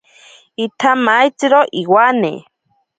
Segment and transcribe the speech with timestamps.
[0.65, 2.31] Itsamaitziro iwane.